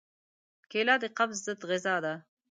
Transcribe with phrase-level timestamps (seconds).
[0.71, 2.13] کېله د قبض ضد غذا ده.